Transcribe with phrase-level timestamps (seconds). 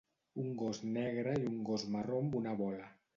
[0.43, 2.89] Un gos negre i un gos marró amb una bola